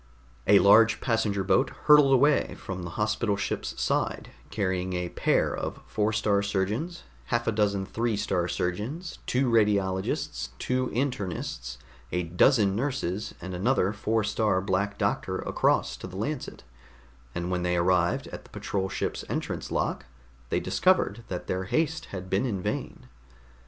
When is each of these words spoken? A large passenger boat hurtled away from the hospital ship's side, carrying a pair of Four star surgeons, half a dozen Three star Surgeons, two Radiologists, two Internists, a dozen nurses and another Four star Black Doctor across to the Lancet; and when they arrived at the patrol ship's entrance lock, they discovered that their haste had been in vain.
A 0.47 0.57
large 0.57 0.99
passenger 0.99 1.43
boat 1.43 1.69
hurtled 1.85 2.11
away 2.11 2.55
from 2.55 2.81
the 2.81 2.89
hospital 2.97 3.37
ship's 3.37 3.79
side, 3.79 4.31
carrying 4.49 4.93
a 4.93 5.09
pair 5.09 5.55
of 5.55 5.79
Four 5.85 6.11
star 6.11 6.41
surgeons, 6.41 7.03
half 7.25 7.45
a 7.45 7.51
dozen 7.51 7.85
Three 7.85 8.17
star 8.17 8.47
Surgeons, 8.47 9.19
two 9.27 9.47
Radiologists, 9.51 10.49
two 10.57 10.87
Internists, 10.87 11.77
a 12.11 12.23
dozen 12.23 12.75
nurses 12.75 13.35
and 13.41 13.53
another 13.53 13.93
Four 13.93 14.23
star 14.23 14.59
Black 14.59 14.97
Doctor 14.97 15.37
across 15.37 15.95
to 15.97 16.07
the 16.07 16.17
Lancet; 16.17 16.63
and 17.35 17.51
when 17.51 17.61
they 17.61 17.75
arrived 17.77 18.25
at 18.29 18.43
the 18.43 18.49
patrol 18.49 18.89
ship's 18.89 19.23
entrance 19.29 19.69
lock, 19.69 20.05
they 20.49 20.59
discovered 20.59 21.23
that 21.27 21.45
their 21.45 21.65
haste 21.65 22.05
had 22.05 22.27
been 22.27 22.47
in 22.47 22.59
vain. 22.63 23.07